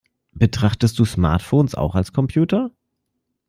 [0.31, 2.71] Betrachtest du Smartphones auch als Computer?